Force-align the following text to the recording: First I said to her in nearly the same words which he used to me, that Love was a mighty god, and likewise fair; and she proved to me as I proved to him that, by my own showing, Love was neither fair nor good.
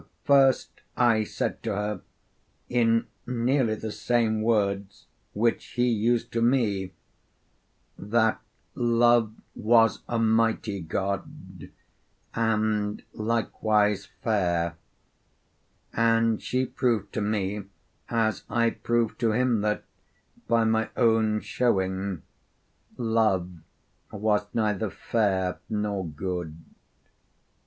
First 0.23 0.81
I 0.97 1.23
said 1.23 1.61
to 1.61 1.75
her 1.75 2.01
in 2.69 3.05
nearly 3.27 3.75
the 3.75 3.91
same 3.91 4.41
words 4.41 5.05
which 5.33 5.63
he 5.73 5.87
used 5.89 6.31
to 6.31 6.41
me, 6.41 6.93
that 7.99 8.41
Love 8.73 9.31
was 9.55 10.01
a 10.09 10.17
mighty 10.17 10.79
god, 10.79 11.69
and 12.33 13.03
likewise 13.13 14.07
fair; 14.23 14.75
and 15.93 16.41
she 16.41 16.65
proved 16.65 17.13
to 17.13 17.21
me 17.21 17.65
as 18.09 18.43
I 18.49 18.71
proved 18.71 19.19
to 19.19 19.33
him 19.33 19.61
that, 19.61 19.83
by 20.47 20.63
my 20.63 20.89
own 20.97 21.41
showing, 21.41 22.23
Love 22.97 23.51
was 24.11 24.47
neither 24.51 24.89
fair 24.89 25.59
nor 25.69 26.07
good. 26.07 26.57